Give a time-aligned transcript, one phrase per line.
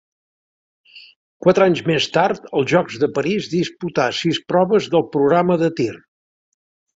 [1.47, 5.93] Quatre anys més tard, als Jocs de París, disputà sis proves del programa de tir.